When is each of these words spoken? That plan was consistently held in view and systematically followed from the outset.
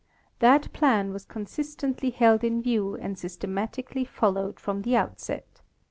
That 0.39 0.73
plan 0.73 1.13
was 1.13 1.25
consistently 1.25 2.09
held 2.09 2.43
in 2.43 2.63
view 2.63 2.95
and 2.95 3.19
systematically 3.19 4.03
followed 4.03 4.59
from 4.59 4.81
the 4.81 4.95
outset. 4.95 5.61